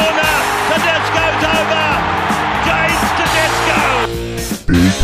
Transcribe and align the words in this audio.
corner. 0.00 0.34
Tedesco's 0.70 1.44
over. 1.56 1.86
James 2.64 3.02
Tedesco. 3.18 3.80
Big 4.66 4.94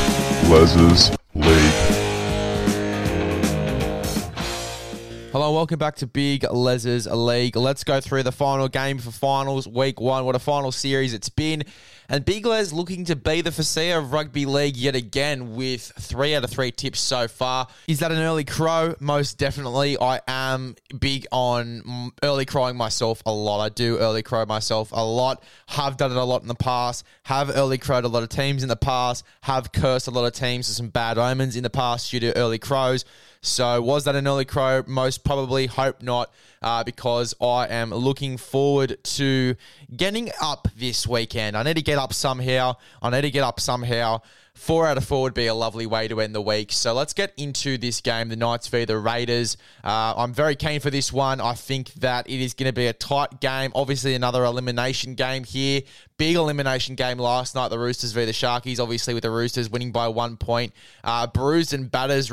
Welcome 5.53 5.79
back 5.79 5.95
to 5.97 6.09
Big 6.09 6.45
Les's 6.51 7.07
League. 7.07 7.55
Let's 7.55 7.85
go 7.85 8.01
through 8.01 8.25
the 8.25 8.33
final 8.33 8.67
game 8.67 8.99
for 8.99 9.13
finals 9.13 9.69
week 9.69 10.01
one. 10.01 10.25
What 10.25 10.35
a 10.35 10.41
final 10.41 10.73
series 10.73 11.15
it's 11.15 11.29
been. 11.29 11.63
And 12.09 12.25
Big 12.25 12.47
Les 12.47 12.73
looking 12.73 13.05
to 13.07 13.17
be 13.17 13.41
the 13.41 13.51
Fasea 13.51 13.99
of 13.99 14.13
rugby 14.13 14.45
league 14.47 14.77
yet 14.77 14.95
again 14.95 15.55
with 15.55 15.93
three 15.99 16.35
out 16.35 16.45
of 16.45 16.51
three 16.51 16.71
tips 16.71 17.01
so 17.01 17.27
far. 17.27 17.69
Is 17.87 18.01
that 18.01 18.13
an 18.13 18.19
early 18.19 18.45
crow? 18.45 18.95
Most 19.01 19.39
definitely. 19.39 19.99
I 19.99 20.21
am 20.27 20.77
big 20.99 21.27
on 21.33 22.13
early 22.23 22.45
crowing 22.45 22.77
myself 22.77 23.23
a 23.25 23.33
lot. 23.33 23.61
I 23.61 23.69
do 23.69 23.99
early 23.99 24.23
crow 24.23 24.47
myself 24.47 24.91
a 24.93 25.05
lot. 25.05 25.43
Have 25.69 25.97
done 25.97 26.11
it 26.11 26.17
a 26.17 26.25
lot 26.25 26.43
in 26.43 26.49
the 26.49 26.55
past. 26.55 27.05
Have 27.25 27.57
early 27.57 27.79
crowed 27.79 28.05
a 28.05 28.09
lot 28.09 28.23
of 28.23 28.29
teams 28.29 28.63
in 28.63 28.69
the 28.69 28.77
past. 28.77 29.25
Have 29.43 29.73
cursed 29.73 30.07
a 30.07 30.13
lot 30.13 30.27
of 30.27 30.33
teams 30.33 30.69
for 30.69 30.75
some 30.75 30.89
bad 30.89 31.19
omens 31.19 31.57
in 31.57 31.63
the 31.63 31.71
past 31.71 32.11
due 32.11 32.21
to 32.21 32.37
early 32.37 32.59
crows. 32.59 33.05
So, 33.41 33.81
was 33.81 34.05
that 34.05 34.17
an 34.17 34.27
early 34.27 34.45
crow? 34.45 34.83
Most 34.87 35.25
probably. 35.25 35.67
Hope 35.67 36.03
not, 36.03 36.33
uh, 36.63 36.85
because 36.85 37.35
I 37.41 37.67
am 37.69 37.91
looking 37.91 38.37
forward 38.37 39.03
to 39.03 39.57
getting 39.95 40.31
up 40.41 40.69
this 40.77 41.07
weekend. 41.07 41.57
I 41.57 41.63
need 41.63 41.77
to 41.77 41.83
get 41.83 41.99
up 41.99 42.13
somehow. 42.13 42.77
I 43.03 43.11
need 43.11 43.23
to 43.23 43.31
get 43.31 43.45
up 43.45 43.61
somehow. 43.61 44.21
Four 44.57 44.87
out 44.87 44.97
of 44.97 45.05
four 45.05 45.21
would 45.21 45.35
be 45.35 45.49
a 45.49 45.55
lovely 45.55 45.85
way 45.85 46.09
to 46.09 46.19
end 46.19 46.35
the 46.35 46.41
week. 46.41 46.73
So 46.73 46.95
let's 46.95 47.13
get 47.13 47.35
into 47.37 47.77
this 47.77 48.01
game, 48.01 48.31
the 48.31 48.37
Knights 48.37 48.69
v 48.69 48.87
the 48.87 48.97
Raiders. 48.97 49.59
Uh, 49.85 50.15
I'm 50.17 50.33
very 50.33 50.57
keen 50.57 50.81
for 50.81 50.89
this 50.89 51.13
one. 51.13 51.43
I 51.43 51.53
think 51.53 51.93
that 51.95 52.27
it 52.27 52.41
is 52.41 52.55
going 52.55 52.69
to 52.69 52.73
be 52.73 52.87
a 52.87 52.95
tight 52.95 53.41
game. 53.41 53.71
Obviously, 53.75 54.15
another 54.15 54.45
elimination 54.45 55.15
game 55.15 55.45
here. 55.45 55.83
Big 56.17 56.37
elimination 56.37 56.95
game 56.95 57.19
last 57.19 57.55
night, 57.55 57.69
the 57.69 57.79
Roosters 57.79 58.13
v 58.13 58.25
the 58.25 58.33
Sharkies. 58.33 58.81
Obviously, 58.81 59.13
with 59.13 59.25
the 59.25 59.31
Roosters 59.31 59.69
winning 59.69 59.93
by 59.93 60.09
one 60.09 60.39
point. 60.39 60.73
Uh, 61.05 61.27
bruised 61.27 61.75
and 61.75 61.91
batters 61.91 62.33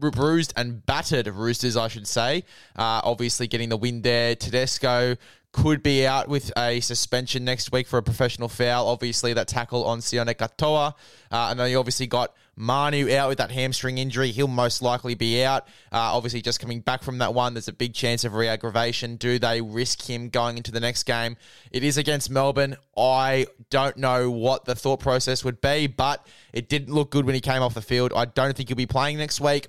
bruised 0.00 0.52
and 0.56 0.84
battered 0.86 1.28
Roosters, 1.28 1.76
I 1.76 1.88
should 1.88 2.06
say. 2.06 2.44
Uh, 2.76 3.00
obviously, 3.04 3.46
getting 3.46 3.68
the 3.68 3.76
win 3.76 4.02
there. 4.02 4.34
Tedesco 4.34 5.16
could 5.52 5.82
be 5.82 6.06
out 6.06 6.28
with 6.28 6.52
a 6.56 6.78
suspension 6.80 7.44
next 7.44 7.72
week 7.72 7.88
for 7.88 7.98
a 7.98 8.02
professional 8.02 8.48
foul. 8.48 8.86
Obviously, 8.88 9.32
that 9.32 9.48
tackle 9.48 9.84
on 9.84 9.98
Sione 9.98 10.34
Katoa. 10.34 10.94
Uh, 11.30 11.48
and 11.50 11.58
then 11.58 11.70
you 11.70 11.78
obviously 11.78 12.06
got 12.06 12.34
Manu 12.54 13.12
out 13.12 13.28
with 13.28 13.38
that 13.38 13.50
hamstring 13.50 13.98
injury. 13.98 14.30
He'll 14.30 14.46
most 14.46 14.80
likely 14.80 15.14
be 15.14 15.42
out. 15.42 15.66
Uh, 15.90 16.14
obviously, 16.14 16.40
just 16.40 16.60
coming 16.60 16.80
back 16.80 17.02
from 17.02 17.18
that 17.18 17.34
one, 17.34 17.54
there's 17.54 17.68
a 17.68 17.72
big 17.72 17.94
chance 17.94 18.22
of 18.24 18.34
re-aggravation. 18.34 19.16
Do 19.16 19.38
they 19.40 19.60
risk 19.60 20.08
him 20.08 20.28
going 20.28 20.56
into 20.56 20.70
the 20.70 20.80
next 20.80 21.02
game? 21.02 21.36
It 21.72 21.82
is 21.82 21.98
against 21.98 22.30
Melbourne. 22.30 22.76
I 22.96 23.46
don't 23.70 23.96
know 23.96 24.30
what 24.30 24.66
the 24.66 24.76
thought 24.76 25.00
process 25.00 25.44
would 25.44 25.60
be, 25.60 25.88
but 25.88 26.24
it 26.52 26.68
didn't 26.68 26.94
look 26.94 27.10
good 27.10 27.24
when 27.24 27.34
he 27.34 27.40
came 27.40 27.62
off 27.62 27.74
the 27.74 27.82
field. 27.82 28.12
I 28.14 28.26
don't 28.26 28.56
think 28.56 28.68
he'll 28.68 28.76
be 28.76 28.86
playing 28.86 29.18
next 29.18 29.40
week. 29.40 29.66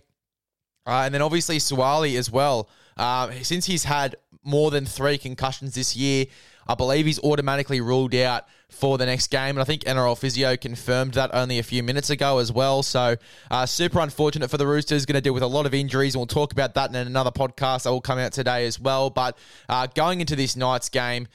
Uh, 0.86 1.04
and 1.06 1.14
then 1.14 1.22
obviously 1.22 1.58
Suaalii 1.58 2.18
as 2.18 2.32
well. 2.32 2.70
Uh, 2.98 3.32
since 3.42 3.66
he's 3.66 3.84
had 3.84 4.16
more 4.44 4.72
than 4.72 4.86
three 4.86 5.18
concussions 5.18 5.76
this 5.76 5.96
year, 5.96 6.26
I 6.68 6.76
believe 6.76 7.06
he's 7.06 7.20
automatically 7.24 7.82
ruled 7.82 8.16
out 8.16 8.46
for 8.70 8.98
the 8.98 9.06
next 9.06 9.28
game. 9.28 9.50
And 9.50 9.60
I 9.60 9.64
think 9.64 9.84
NRL 9.84 10.18
Physio 10.18 10.56
confirmed 10.56 11.14
that 11.14 11.32
only 11.34 11.60
a 11.60 11.64
few 11.64 11.84
minutes 11.84 12.10
ago 12.10 12.38
as 12.38 12.52
well. 12.52 12.84
So 12.84 13.16
uh, 13.50 13.66
super 13.66 14.00
unfortunate 14.00 14.50
for 14.50 14.58
the 14.58 14.68
Roosters. 14.68 15.06
Going 15.06 15.16
to 15.16 15.22
deal 15.22 15.34
with 15.34 15.44
a 15.44 15.48
lot 15.48 15.66
of 15.66 15.74
injuries. 15.74 16.16
And 16.16 16.20
we'll 16.20 16.28
talk 16.28 16.54
about 16.54 16.76
that 16.76 16.90
in 16.90 16.96
another 16.96 17.32
podcast 17.32 17.84
that 17.84 17.92
will 17.92 18.02
come 18.02 18.20
out 18.20 18.32
today 18.32 18.66
as 18.66 18.80
well. 18.80 19.10
But 19.10 19.38
uh, 19.68 19.88
going 19.88 20.22
into 20.22 20.36
this 20.36 20.56
night's 20.56 20.90
game, 20.90 21.28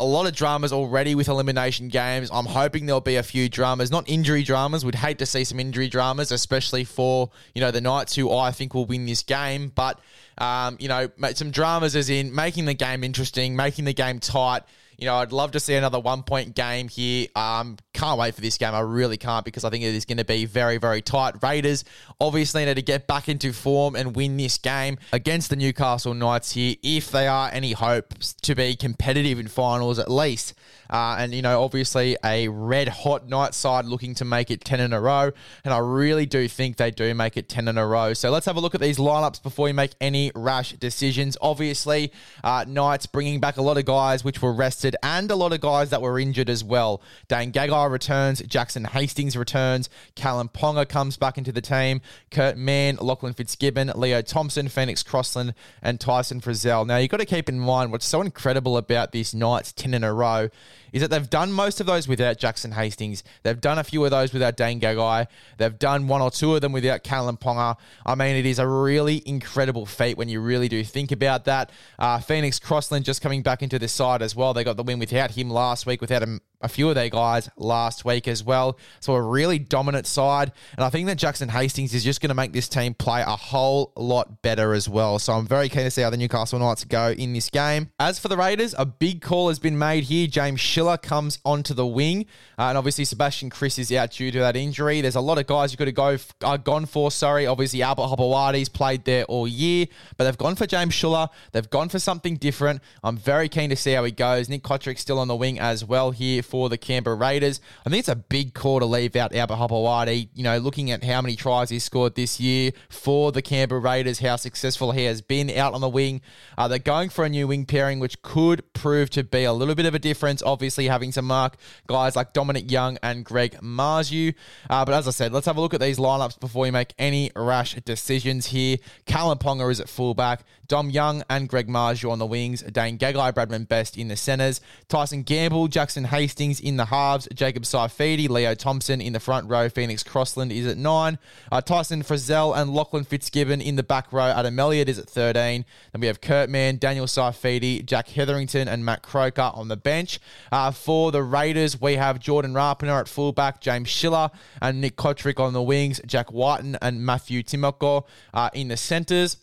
a 0.00 0.04
lot 0.04 0.26
of 0.26 0.34
dramas 0.34 0.72
already 0.72 1.14
with 1.14 1.28
elimination 1.28 1.88
games. 1.88 2.30
I'm 2.32 2.46
hoping 2.46 2.86
there'll 2.86 3.02
be 3.02 3.16
a 3.16 3.22
few 3.22 3.48
dramas, 3.50 3.90
not 3.90 4.08
injury 4.08 4.42
dramas. 4.42 4.84
We'd 4.84 4.94
hate 4.94 5.18
to 5.18 5.26
see 5.26 5.44
some 5.44 5.60
injury 5.60 5.88
dramas, 5.88 6.32
especially 6.32 6.84
for 6.84 7.30
you 7.54 7.60
know 7.60 7.70
the 7.70 7.82
Knights, 7.82 8.14
who 8.16 8.32
I 8.32 8.50
think 8.50 8.74
will 8.74 8.86
win 8.86 9.04
this 9.04 9.22
game. 9.22 9.70
But 9.74 10.00
um, 10.38 10.78
you 10.80 10.88
know, 10.88 11.08
some 11.34 11.50
dramas 11.50 11.94
as 11.94 12.08
in 12.08 12.34
making 12.34 12.64
the 12.64 12.74
game 12.74 13.04
interesting, 13.04 13.54
making 13.54 13.84
the 13.84 13.92
game 13.92 14.18
tight. 14.18 14.62
You 15.00 15.06
know, 15.06 15.16
I'd 15.16 15.32
love 15.32 15.52
to 15.52 15.60
see 15.60 15.74
another 15.76 15.98
one 15.98 16.22
point 16.22 16.54
game 16.54 16.86
here. 16.86 17.26
Um, 17.34 17.78
can't 17.94 18.18
wait 18.18 18.34
for 18.34 18.42
this 18.42 18.58
game. 18.58 18.74
I 18.74 18.80
really 18.80 19.16
can't 19.16 19.46
because 19.46 19.64
I 19.64 19.70
think 19.70 19.82
it 19.82 19.94
is 19.94 20.04
going 20.04 20.18
to 20.18 20.26
be 20.26 20.44
very, 20.44 20.76
very 20.76 21.00
tight. 21.00 21.42
Raiders 21.42 21.86
obviously 22.20 22.66
need 22.66 22.74
to 22.74 22.82
get 22.82 23.06
back 23.06 23.26
into 23.26 23.54
form 23.54 23.96
and 23.96 24.14
win 24.14 24.36
this 24.36 24.58
game 24.58 24.98
against 25.14 25.48
the 25.48 25.56
Newcastle 25.56 26.12
Knights 26.12 26.52
here 26.52 26.76
if 26.82 27.10
they 27.10 27.26
are 27.26 27.48
any 27.50 27.72
hopes 27.72 28.34
to 28.42 28.54
be 28.54 28.76
competitive 28.76 29.38
in 29.38 29.48
finals 29.48 29.98
at 29.98 30.10
least. 30.10 30.52
Uh, 30.90 31.16
and, 31.18 31.32
you 31.32 31.40
know, 31.40 31.62
obviously 31.62 32.16
a 32.24 32.48
red 32.48 32.88
hot 32.88 33.26
night 33.28 33.54
side 33.54 33.84
looking 33.84 34.14
to 34.16 34.24
make 34.24 34.50
it 34.50 34.64
10 34.64 34.80
in 34.80 34.92
a 34.92 35.00
row. 35.00 35.30
And 35.64 35.72
I 35.72 35.78
really 35.78 36.26
do 36.26 36.48
think 36.48 36.76
they 36.76 36.90
do 36.90 37.14
make 37.14 37.36
it 37.36 37.48
10 37.48 37.68
in 37.68 37.78
a 37.78 37.86
row. 37.86 38.12
So 38.12 38.30
let's 38.30 38.46
have 38.46 38.56
a 38.56 38.60
look 38.60 38.74
at 38.74 38.80
these 38.80 38.98
lineups 38.98 39.42
before 39.42 39.64
we 39.64 39.72
make 39.72 39.92
any 40.00 40.32
rash 40.34 40.72
decisions. 40.72 41.38
Obviously, 41.40 42.12
uh, 42.44 42.64
Knights 42.66 43.06
bringing 43.06 43.40
back 43.40 43.56
a 43.56 43.62
lot 43.62 43.78
of 43.78 43.84
guys 43.84 44.24
which 44.24 44.42
were 44.42 44.52
rested 44.52 44.89
and 45.02 45.30
a 45.30 45.36
lot 45.36 45.52
of 45.52 45.60
guys 45.60 45.90
that 45.90 46.02
were 46.02 46.18
injured 46.18 46.50
as 46.50 46.62
well. 46.64 47.02
Dane 47.28 47.52
Gagai 47.52 47.90
returns, 47.90 48.40
Jackson 48.42 48.84
Hastings 48.84 49.36
returns, 49.36 49.88
Kalyn 50.16 50.52
Ponga 50.52 50.88
comes 50.88 51.16
back 51.16 51.38
into 51.38 51.52
the 51.52 51.60
team, 51.60 52.00
Kurt 52.30 52.56
Mann, 52.56 52.96
Lachlan 52.96 53.34
Fitzgibbon, 53.34 53.92
Leo 53.94 54.22
Thompson, 54.22 54.68
Phoenix 54.68 55.02
Crossland, 55.02 55.54
and 55.82 56.00
Tyson 56.00 56.40
Frizell. 56.40 56.86
Now, 56.86 56.96
you've 56.98 57.10
got 57.10 57.20
to 57.20 57.26
keep 57.26 57.48
in 57.48 57.60
mind 57.60 57.92
what's 57.92 58.06
so 58.06 58.20
incredible 58.20 58.76
about 58.76 59.12
these 59.12 59.34
Knights 59.34 59.72
10 59.72 59.94
in 59.94 60.04
a 60.04 60.12
row 60.12 60.48
is 60.92 61.02
that 61.02 61.08
they've 61.08 61.30
done 61.30 61.52
most 61.52 61.80
of 61.80 61.86
those 61.86 62.08
without 62.08 62.38
Jackson 62.38 62.72
Hastings. 62.72 63.22
They've 63.42 63.60
done 63.60 63.78
a 63.78 63.84
few 63.84 64.04
of 64.04 64.10
those 64.10 64.32
without 64.32 64.56
Dane 64.56 64.80
Gagai. 64.80 65.26
They've 65.58 65.78
done 65.78 66.08
one 66.08 66.20
or 66.20 66.30
two 66.30 66.54
of 66.54 66.60
them 66.60 66.72
without 66.72 67.04
Kalyn 67.04 67.38
Ponga. 67.38 67.76
I 68.04 68.14
mean, 68.14 68.36
it 68.36 68.46
is 68.46 68.58
a 68.58 68.66
really 68.66 69.22
incredible 69.26 69.86
feat 69.86 70.16
when 70.16 70.28
you 70.28 70.40
really 70.40 70.68
do 70.68 70.82
think 70.84 71.12
about 71.12 71.44
that. 71.44 71.70
Uh, 71.98 72.18
Phoenix 72.18 72.58
Crossland 72.58 73.04
just 73.04 73.22
coming 73.22 73.42
back 73.42 73.62
into 73.62 73.78
the 73.78 73.88
side 73.88 74.22
as 74.22 74.34
well. 74.34 74.54
They 74.54 74.64
got 74.64 74.76
the 74.84 74.92
win 74.92 74.98
without 74.98 75.32
him 75.32 75.50
last 75.50 75.86
week, 75.86 76.00
without 76.00 76.22
a, 76.22 76.40
a 76.60 76.68
few 76.68 76.88
of 76.88 76.94
their 76.94 77.08
guys 77.08 77.48
last 77.56 78.04
week 78.04 78.28
as 78.28 78.44
well. 78.44 78.78
So 79.00 79.14
a 79.14 79.22
really 79.22 79.58
dominant 79.58 80.06
side. 80.06 80.52
And 80.76 80.84
I 80.84 80.90
think 80.90 81.06
that 81.06 81.16
Jackson 81.16 81.48
Hastings 81.48 81.94
is 81.94 82.04
just 82.04 82.20
going 82.20 82.28
to 82.28 82.34
make 82.34 82.52
this 82.52 82.68
team 82.68 82.94
play 82.94 83.22
a 83.22 83.36
whole 83.36 83.92
lot 83.96 84.42
better 84.42 84.74
as 84.74 84.88
well. 84.88 85.18
So 85.18 85.32
I'm 85.32 85.46
very 85.46 85.68
keen 85.68 85.84
to 85.84 85.90
see 85.90 86.02
how 86.02 86.10
the 86.10 86.16
Newcastle 86.16 86.58
Knights 86.58 86.84
go 86.84 87.10
in 87.10 87.32
this 87.32 87.48
game. 87.50 87.90
As 87.98 88.18
for 88.18 88.28
the 88.28 88.36
Raiders, 88.36 88.74
a 88.76 88.84
big 88.84 89.22
call 89.22 89.48
has 89.48 89.58
been 89.58 89.78
made 89.78 90.04
here. 90.04 90.26
James 90.26 90.60
Schiller 90.60 90.96
comes 90.96 91.38
onto 91.44 91.74
the 91.74 91.86
wing, 91.86 92.26
uh, 92.58 92.64
and 92.64 92.78
obviously 92.78 93.04
Sebastian 93.04 93.50
Kris 93.50 93.78
is 93.78 93.90
out 93.92 94.10
due 94.10 94.30
to 94.30 94.38
that 94.40 94.56
injury. 94.56 95.00
There's 95.00 95.16
a 95.16 95.20
lot 95.20 95.38
of 95.38 95.46
guys 95.46 95.72
you 95.72 95.78
could 95.78 95.88
have 95.88 95.94
go 95.94 96.16
uh, 96.42 96.56
gone 96.56 96.86
for. 96.86 97.10
Sorry, 97.10 97.46
obviously 97.46 97.82
Albert 97.82 98.08
Hopoate's 98.08 98.68
played 98.68 99.04
there 99.04 99.24
all 99.24 99.48
year, 99.48 99.86
but 100.16 100.24
they've 100.24 100.38
gone 100.38 100.56
for 100.56 100.66
James 100.66 100.94
Schiller. 100.94 101.28
They've 101.52 101.68
gone 101.70 101.88
for 101.88 101.98
something 101.98 102.36
different. 102.36 102.82
I'm 103.02 103.16
very 103.16 103.48
keen 103.48 103.70
to 103.70 103.76
see 103.76 103.92
how 103.92 104.04
he 104.04 104.12
goes. 104.12 104.48
Nick 104.48 104.62
Cotric 104.62 104.98
still 104.98 105.18
on 105.18 105.28
the 105.28 105.36
wing 105.36 105.58
as 105.58 105.84
well 105.84 106.10
here 106.10 106.42
for 106.50 106.68
the 106.68 106.76
Canberra 106.76 107.16
Raiders. 107.16 107.60
I 107.86 107.90
think 107.90 108.00
it's 108.00 108.08
a 108.08 108.16
big 108.16 108.54
call 108.54 108.80
to 108.80 108.86
leave 108.86 109.14
out 109.16 109.34
Albert 109.34 109.54
Hopoate. 109.54 110.28
You 110.34 110.42
know, 110.42 110.58
looking 110.58 110.90
at 110.90 111.04
how 111.04 111.22
many 111.22 111.36
tries 111.36 111.70
he 111.70 111.78
scored 111.78 112.16
this 112.16 112.40
year 112.40 112.72
for 112.88 113.32
the 113.32 113.40
Canberra 113.40 113.80
Raiders, 113.80 114.18
how 114.18 114.36
successful 114.36 114.92
he 114.92 115.04
has 115.04 115.22
been 115.22 115.48
out 115.50 115.74
on 115.74 115.80
the 115.80 115.88
wing. 115.88 116.20
Uh, 116.58 116.68
they're 116.68 116.78
going 116.78 117.08
for 117.08 117.24
a 117.24 117.28
new 117.28 117.46
wing 117.46 117.64
pairing, 117.64 118.00
which 118.00 118.20
could 118.22 118.70
prove 118.72 119.10
to 119.10 119.22
be 119.22 119.44
a 119.44 119.52
little 119.52 119.74
bit 119.74 119.86
of 119.86 119.94
a 119.94 119.98
difference. 119.98 120.42
Obviously, 120.42 120.88
having 120.88 121.12
to 121.12 121.22
mark 121.22 121.56
guys 121.86 122.16
like 122.16 122.32
Dominic 122.32 122.70
Young 122.70 122.98
and 123.02 123.24
Greg 123.24 123.56
Marzhew. 123.60 124.34
Uh, 124.68 124.84
but 124.84 124.94
as 124.94 125.06
I 125.06 125.12
said, 125.12 125.32
let's 125.32 125.46
have 125.46 125.56
a 125.56 125.60
look 125.60 125.74
at 125.74 125.80
these 125.80 125.98
lineups 125.98 126.40
before 126.40 126.62
we 126.62 126.70
make 126.70 126.94
any 126.98 127.30
rash 127.36 127.74
decisions 127.84 128.46
here. 128.46 128.78
Kalyn 129.06 129.40
Ponga 129.40 129.70
is 129.70 129.80
at 129.80 129.88
fullback. 129.88 130.44
Dom 130.66 130.88
Young 130.88 131.24
and 131.28 131.48
Greg 131.48 131.66
Marzhew 131.66 132.10
on 132.10 132.18
the 132.20 132.26
wings. 132.26 132.62
Dane 132.62 132.96
Gagai, 132.96 133.32
Bradman 133.32 133.66
Best 133.66 133.98
in 133.98 134.08
the 134.08 134.16
centres. 134.16 134.60
Tyson 134.88 135.24
Gamble, 135.24 135.66
Jackson 135.66 136.04
Hastings 136.04 136.39
in 136.40 136.78
the 136.78 136.86
halves. 136.86 137.28
Jacob 137.34 137.64
Saifiti, 137.64 138.28
Leo 138.28 138.54
Thompson 138.54 139.00
in 139.02 139.12
the 139.12 139.20
front 139.20 139.50
row. 139.50 139.68
Phoenix 139.68 140.02
Crossland 140.02 140.50
is 140.50 140.66
at 140.66 140.78
nine. 140.78 141.18
Uh, 141.52 141.60
Tyson 141.60 142.02
Frizell 142.02 142.56
and 142.56 142.72
Lachlan 142.72 143.04
Fitzgibbon 143.04 143.60
in 143.60 143.76
the 143.76 143.82
back 143.82 144.10
row. 144.10 144.24
Adam 144.24 144.58
Elliott 144.58 144.88
is 144.88 144.98
at 144.98 145.08
13. 145.10 145.66
Then 145.92 146.00
we 146.00 146.06
have 146.06 146.22
Kurt 146.22 146.48
Mann, 146.48 146.78
Daniel 146.78 147.04
Saifiti, 147.04 147.84
Jack 147.84 148.08
Hetherington, 148.08 148.68
and 148.68 148.84
Matt 148.84 149.02
Croker 149.02 149.50
on 149.54 149.68
the 149.68 149.76
bench. 149.76 150.18
Uh, 150.50 150.70
for 150.70 151.12
the 151.12 151.22
Raiders, 151.22 151.78
we 151.78 151.96
have 151.96 152.18
Jordan 152.18 152.54
Rapana 152.54 153.00
at 153.00 153.08
fullback, 153.08 153.60
James 153.60 153.90
Schiller 153.90 154.30
and 154.62 154.80
Nick 154.80 154.96
Cotric 154.96 155.38
on 155.38 155.52
the 155.52 155.62
wings, 155.62 156.00
Jack 156.06 156.32
Wighton 156.32 156.78
and 156.80 157.04
Matthew 157.04 157.42
Timoko 157.42 158.06
uh, 158.32 158.48
in 158.54 158.68
the 158.68 158.78
centres. 158.78 159.36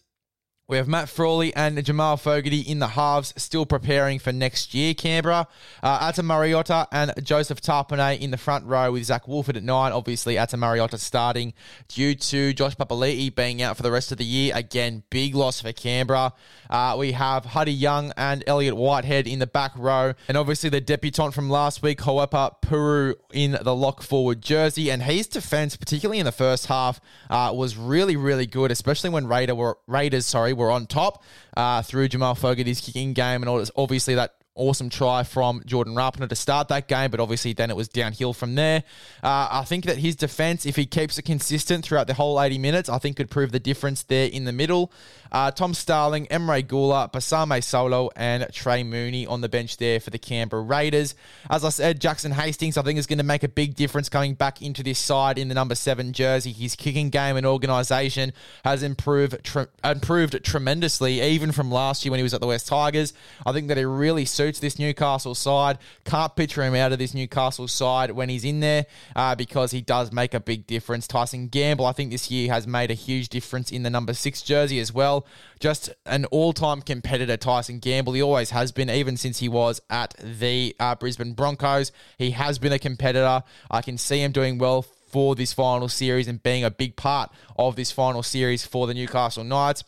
We 0.69 0.75
have 0.75 0.87
Matt 0.89 1.07
Frawley 1.07 1.55
and 1.55 1.81
Jamal 1.81 2.17
Fogarty 2.17 2.59
in 2.59 2.79
the 2.79 2.89
halves, 2.89 3.33
still 3.37 3.65
preparing 3.65 4.19
for 4.19 4.33
next 4.33 4.73
year, 4.73 4.93
Canberra. 4.93 5.47
Uh, 5.81 5.99
Ata 6.01 6.21
Mariota 6.21 6.89
and 6.91 7.13
Joseph 7.23 7.61
Tapine 7.61 8.19
in 8.19 8.31
the 8.31 8.37
front 8.37 8.65
row 8.65 8.91
with 8.91 9.05
Zac 9.05 9.29
Woolford 9.29 9.55
at 9.55 9.63
nine. 9.63 9.93
Obviously, 9.93 10.37
Ata 10.37 10.57
Mariota 10.57 10.97
starting 10.97 11.53
due 11.87 12.15
to 12.15 12.51
Josh 12.51 12.75
Papali'i 12.75 13.33
being 13.33 13.61
out 13.61 13.77
for 13.77 13.83
the 13.83 13.91
rest 13.91 14.11
of 14.11 14.17
the 14.17 14.25
year. 14.25 14.51
Again, 14.53 15.03
big 15.09 15.35
loss 15.35 15.61
for 15.61 15.71
Canberra. 15.71 16.33
Uh, 16.69 16.97
we 16.99 17.13
have 17.13 17.45
Huddy 17.45 17.71
Young 17.71 18.11
and 18.17 18.43
Elliott 18.45 18.75
Whitehead 18.75 19.25
in 19.25 19.39
the 19.39 19.47
back 19.47 19.71
row. 19.77 20.15
And 20.27 20.35
obviously, 20.35 20.69
the 20.69 20.81
debutant 20.81 21.33
from 21.33 21.49
last 21.49 21.81
week, 21.81 21.99
Hohepa 21.99 22.61
Puru, 22.61 23.13
in 23.31 23.57
the 23.61 23.73
lock 23.73 24.01
forward 24.01 24.41
jersey. 24.41 24.91
And 24.91 25.03
his 25.03 25.27
defense, 25.27 25.77
particularly 25.77 26.19
in 26.19 26.25
the 26.25 26.33
first 26.33 26.65
half, 26.65 26.99
uh, 27.29 27.53
was 27.55 27.77
really, 27.77 28.17
really 28.17 28.47
good, 28.47 28.69
especially 28.69 29.11
when 29.11 29.27
Raider 29.27 29.55
were, 29.55 29.77
Raiders 29.87 30.25
sorry, 30.25 30.56
were 30.57 30.71
on 30.71 30.87
top 30.87 31.23
uh, 31.55 31.81
through 31.81 32.09
Jamal 32.09 32.35
Fogarty's 32.35 32.81
kicking 32.81 33.13
game. 33.13 33.43
And 33.43 33.69
obviously, 33.75 34.15
that 34.15 34.33
awesome 34.57 34.89
try 34.89 35.23
from 35.23 35.61
Jordan 35.65 35.95
Rapana 35.95 36.27
to 36.27 36.35
start 36.35 36.67
that 36.67 36.87
game, 36.87 37.11
but 37.11 37.19
obviously 37.19 37.53
then 37.53 37.69
it 37.69 37.75
was 37.75 37.87
downhill 37.87 38.33
from 38.33 38.55
there. 38.55 38.83
Uh, 39.23 39.47
I 39.51 39.63
think 39.63 39.85
that 39.85 39.97
his 39.97 40.15
defense, 40.15 40.65
if 40.65 40.75
he 40.75 40.85
keeps 40.85 41.17
it 41.17 41.23
consistent 41.23 41.85
throughout 41.85 42.07
the 42.07 42.15
whole 42.15 42.41
80 42.41 42.57
minutes, 42.57 42.89
I 42.89 42.97
think 42.97 43.15
could 43.15 43.29
prove 43.29 43.51
the 43.51 43.59
difference 43.59 44.03
there 44.03 44.27
in 44.27 44.45
the 44.45 44.51
middle. 44.51 44.91
Uh, 45.31 45.51
Tom 45.51 45.73
Starling, 45.73 46.27
Emre 46.27 46.65
Guler, 46.65 47.11
Pasami 47.11 47.59
Saulo, 47.59 48.09
and 48.15 48.47
Trey 48.51 48.83
Mooney 48.83 49.25
on 49.25 49.41
the 49.41 49.49
bench 49.49 49.77
there 49.77 49.99
for 49.99 50.09
the 50.09 50.19
Canberra 50.19 50.63
Raiders. 50.63 51.15
As 51.49 51.63
I 51.63 51.69
said, 51.69 52.01
Jackson 52.01 52.31
Hastings, 52.33 52.77
I 52.77 52.81
think, 52.81 52.99
is 52.99 53.07
going 53.07 53.19
to 53.19 53.23
make 53.23 53.43
a 53.43 53.47
big 53.47 53.75
difference 53.75 54.09
coming 54.09 54.33
back 54.33 54.61
into 54.61 54.83
this 54.83 54.99
side 54.99 55.37
in 55.37 55.47
the 55.47 55.55
number 55.55 55.75
seven 55.75 56.13
jersey. 56.13 56.51
His 56.51 56.75
kicking 56.75 57.09
game 57.09 57.37
and 57.37 57.45
organisation 57.45 58.33
has 58.65 58.83
improved 58.83 59.43
tre- 59.43 59.67
improved 59.83 60.43
tremendously, 60.43 61.21
even 61.21 61.51
from 61.51 61.71
last 61.71 62.03
year 62.03 62.11
when 62.11 62.19
he 62.19 62.23
was 62.23 62.33
at 62.33 62.41
the 62.41 62.47
West 62.47 62.67
Tigers. 62.67 63.13
I 63.45 63.53
think 63.53 63.69
that 63.69 63.77
it 63.77 63.87
really 63.87 64.25
suits 64.25 64.47
suits 64.47 64.59
this 64.59 64.79
Newcastle 64.79 65.35
side. 65.35 65.77
Can't 66.05 66.35
picture 66.35 66.63
him 66.63 66.75
out 66.75 66.91
of 66.91 66.99
this 66.99 67.13
Newcastle 67.13 67.67
side 67.67 68.11
when 68.11 68.29
he's 68.29 68.45
in 68.45 68.59
there 68.59 68.85
uh, 69.15 69.35
because 69.35 69.71
he 69.71 69.81
does 69.81 70.11
make 70.11 70.33
a 70.33 70.39
big 70.39 70.67
difference. 70.67 71.07
Tyson 71.07 71.47
Gamble, 71.47 71.85
I 71.85 71.91
think 71.91 72.11
this 72.11 72.29
year 72.31 72.51
has 72.51 72.67
made 72.67 72.91
a 72.91 72.93
huge 72.93 73.29
difference 73.29 73.71
in 73.71 73.83
the 73.83 73.89
number 73.89 74.13
six 74.13 74.41
jersey 74.41 74.79
as 74.79 74.93
well. 74.93 75.16
Just 75.59 75.89
an 76.05 76.25
all 76.25 76.53
time 76.53 76.81
competitor, 76.81 77.37
Tyson 77.37 77.79
Gamble. 77.79 78.13
He 78.13 78.21
always 78.21 78.51
has 78.51 78.71
been, 78.71 78.89
even 78.89 79.17
since 79.17 79.39
he 79.39 79.49
was 79.49 79.81
at 79.89 80.15
the 80.21 80.75
uh, 80.79 80.95
Brisbane 80.95 81.33
Broncos. 81.33 81.91
He 82.17 82.31
has 82.31 82.59
been 82.59 82.73
a 82.73 82.79
competitor. 82.79 83.43
I 83.71 83.81
can 83.81 83.97
see 83.97 84.21
him 84.21 84.31
doing 84.31 84.57
well 84.57 84.81
for 84.81 85.35
this 85.35 85.53
final 85.53 85.89
series 85.89 86.27
and 86.27 86.43
being 86.43 86.63
a 86.63 86.71
big 86.71 86.95
part 86.95 87.31
of 87.57 87.75
this 87.75 87.91
final 87.91 88.23
series 88.23 88.65
for 88.65 88.87
the 88.87 88.93
Newcastle 88.93 89.43
Knights. 89.43 89.83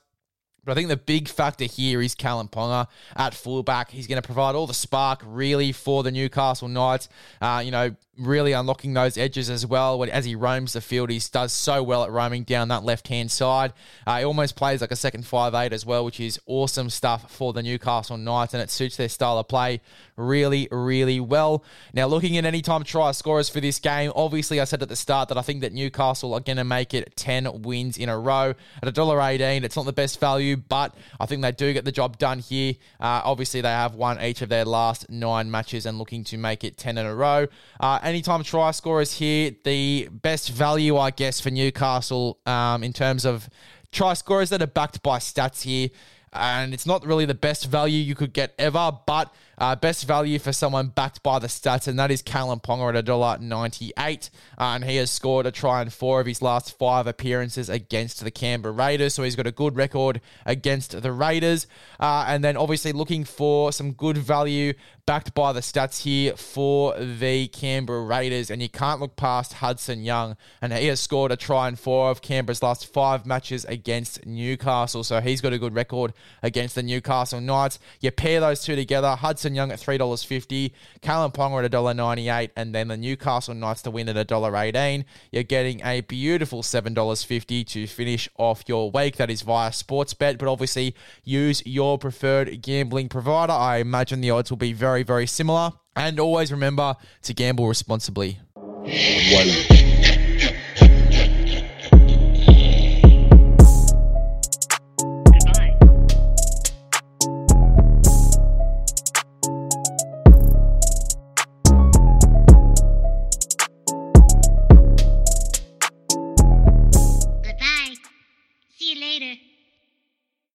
But 0.64 0.74
I 0.74 0.76
think 0.76 0.90
the 0.90 0.98
big 0.98 1.28
factor 1.28 1.66
here 1.66 2.02
is 2.02 2.16
Kalyn 2.16 2.52
Ponga 2.52 2.88
at 3.16 3.34
fullback. 3.34 3.92
He's 3.92 4.08
going 4.08 4.22
to 4.22 4.26
provide 4.26 4.56
all 4.56 4.68
the 4.68 4.74
spark 4.74 5.22
really 5.26 5.72
for 5.72 6.04
the 6.04 6.12
Newcastle 6.12 6.68
Knights. 6.68 7.10
Uh, 7.42 7.62
you 7.64 7.72
know, 7.72 7.96
really 8.19 8.51
unlocking 8.51 8.94
those 8.94 9.18
edges 9.18 9.50
as 9.50 9.66
well. 9.66 10.04
As 10.04 10.25
he 10.25 10.36
roams 10.36 10.74
the 10.74 10.81
field, 10.81 11.10
he 11.10 11.21
does 11.31 11.51
so 11.51 11.81
well 11.81 12.04
at 12.04 12.12
roaming 12.12 12.44
down 12.44 12.68
that 12.68 12.83
left 12.83 13.07
hand 13.07 13.31
side. 13.31 13.74
Uh, 14.06 14.19
he 14.19 14.25
almost 14.25 14.56
plays 14.56 14.81
like 14.81 14.92
a 14.92 14.95
second 14.95 15.25
five 15.25 15.54
eight 15.54 15.74
as 15.74 15.86
well, 15.86 16.06
which 16.06 16.19
is 16.19 16.39
awesome 16.45 16.89
stuff 16.89 17.31
for 17.31 17.54
the 17.54 17.63
Newcastle 17.63 18.18
Knights, 18.18 18.54
and 18.54 18.62
it 18.62 18.69
suits 18.69 18.98
their 18.98 19.10
style 19.10 19.38
of 19.38 19.48
play 19.48 19.81
really, 20.19 20.68
really 20.71 21.19
well. 21.19 21.63
Now, 21.94 22.07
looking 22.07 22.38
at 22.38 22.45
any 22.45 22.62
time 22.62 22.83
try 22.83 23.12
scorers 23.12 23.50
for 23.50 23.60
this 23.60 23.80
game, 23.80 24.12
obviously 24.16 24.60
I 24.60 24.66
said 24.66 24.81
at 24.81 24.89
the 24.89 24.95
start 24.95 25.30
that 25.30 25.38
I 25.38 25.42
think 25.42 25.62
that 25.62 25.74
Newcastle 25.74 26.33
are 26.33 26.39
going 26.39 26.57
to 26.57 26.63
make 26.63 26.94
it 26.94 27.16
10 27.16 27.62
wins 27.62 27.98
in 27.98 28.10
a 28.10 28.18
row 28.18 28.54
at 28.83 28.94
$1.18. 28.94 29.63
It's 29.63 29.75
not 29.75 29.86
the 29.86 29.94
best 29.94 30.19
value, 30.19 30.57
but 30.57 30.94
I 31.19 31.25
think 31.25 31.42
they 31.42 31.51
do 31.51 31.74
get 31.74 31.86
the 31.86 31.92
job 31.92 32.18
done 32.18 32.39
here. 32.39 32.74
Uh, 33.00 33.21
obviously, 33.24 33.62
they 33.62 33.69
have 33.69 33.95
won 33.95 34.21
each 34.21 34.42
of 34.42 34.50
their 34.50 34.66
last 34.66 35.10
nine 35.10 35.50
matches 35.50 35.86
and 35.86 35.98
looking 35.98 36.24
to 36.25 36.38
make 36.38 36.63
it 36.63 36.77
10 36.77 36.98
in 36.98 37.06
a 37.06 37.16
row. 37.16 37.48
Uh, 37.80 38.00
anytime 38.09 38.44
try 38.44 38.71
scorers 38.71 39.13
here, 39.13 39.56
the 39.63 40.09
best 40.11 40.50
value, 40.50 40.97
I 40.97 41.11
guess, 41.11 41.39
for 41.39 41.51
Newcastle 41.51 42.39
um, 42.45 42.83
in 42.83 42.91
terms 42.91 43.25
of 43.25 43.50
try 43.91 44.13
scorers 44.13 44.50
that 44.50 44.61
are 44.61 44.67
backed 44.67 45.01
by 45.03 45.19
stats 45.19 45.61
here. 45.61 45.89
And 46.33 46.73
it's 46.73 46.85
not 46.85 47.06
really 47.06 47.25
the 47.25 47.33
best 47.33 47.67
value 47.67 48.00
you 48.00 48.15
could 48.15 48.33
get 48.33 48.53
ever, 48.59 48.91
but 49.06 49.33
uh, 49.59 49.75
best 49.75 50.06
value 50.06 50.39
for 50.39 50.53
someone 50.53 50.88
backed 50.88 51.21
by 51.21 51.38
the 51.38 51.47
stats, 51.47 51.88
and 51.88 52.00
that 52.00 52.11
is 52.11 52.23
Kalyn 52.23 52.63
Ponga 52.63 52.97
at 52.97 53.06
$1.98. 53.06 54.29
Uh, 54.57 54.63
and 54.63 54.85
he 54.85 54.95
has 54.95 55.11
scored 55.11 55.45
a 55.45 55.51
try 55.51 55.81
in 55.81 55.89
four 55.89 56.21
of 56.21 56.27
his 56.27 56.41
last 56.41 56.77
five 56.77 57.07
appearances 57.07 57.69
against 57.69 58.23
the 58.23 58.31
Canberra 58.31 58.73
Raiders. 58.73 59.13
So 59.13 59.23
he's 59.23 59.35
got 59.35 59.47
a 59.47 59.51
good 59.51 59.75
record 59.75 60.21
against 60.45 61.01
the 61.01 61.11
Raiders. 61.11 61.67
Uh, 62.00 62.25
and 62.27 62.44
then 62.44 62.56
obviously 62.56 62.94
looking 62.94 63.25
for 63.25 63.71
some 63.71 63.91
good 63.91 64.17
value 64.17 64.73
backed 65.06 65.33
by 65.33 65.51
the 65.51 65.59
stats 65.59 66.03
here 66.03 66.38
for 66.38 66.97
the 66.97 67.47
Canberra 67.47 68.03
Raiders. 68.03 68.50
And 68.50 68.61
you 68.61 68.69
can't 68.69 69.01
look 69.01 69.15
past 69.15 69.53
Hudson 69.53 70.03
Young. 70.03 70.38
And 70.61 70.71
he 70.71 70.88
has 70.88 71.00
scored 71.00 71.31
a 71.31 71.35
try 71.35 71.67
in 71.67 71.75
four 71.75 72.11
of 72.11 72.21
Canberra's 72.21 72.63
last 72.63 72.85
five 72.85 73.25
matches 73.25 73.65
against 73.65 74.25
Newcastle. 74.25 75.03
So 75.03 75.19
he's 75.19 75.41
got 75.41 75.51
a 75.51 75.57
good 75.57 75.75
record 75.75 76.13
against 76.44 76.75
the 76.75 76.83
Newcastle 76.83 77.41
Knights. 77.41 77.79
You 78.00 78.11
pair 78.11 78.39
those 78.39 78.63
two 78.63 78.75
together, 78.75 79.15
Hudson 79.15 79.49
Young 79.56 79.72
at 79.72 79.80
$3.50, 79.80 80.72
Kalyn 81.01 81.34
Ponga 81.34 81.63
at 81.63 81.72
$1.98, 81.72 82.51
and 82.56 82.74
then 82.74 82.90
the 82.90 82.98
Newcastle 82.98 83.54
Knights 83.54 83.81
to 83.84 83.92
win 83.92 84.10
at 84.10 84.28
$1.18. 84.28 85.06
You're 85.31 85.44
getting 85.44 85.81
a 85.84 86.01
beautiful 86.01 86.62
$7.50 86.63 87.66
to 87.68 87.88
finish 87.88 88.30
off 88.38 88.63
your 88.68 88.92
week. 88.92 89.18
That 89.18 89.30
is 89.30 89.42
via 89.42 89.72
Sportsbet, 89.72 90.38
but 90.38 90.48
obviously 90.48 90.96
use 91.24 91.62
your 91.66 91.98
preferred 91.98 92.62
gambling 92.62 93.10
provider. 93.10 93.54
I 93.54 93.78
imagine 93.78 94.22
the 94.22 94.31
odds 94.31 94.50
will 94.50 94.57
be 94.57 94.74
very, 94.74 95.04
very 95.04 95.28
similar. 95.28 95.72
And 95.95 96.19
always 96.19 96.52
remember 96.52 96.95
to 97.24 97.34
gamble 97.34 97.68
responsibly. 97.68 98.40
One. 98.54 99.79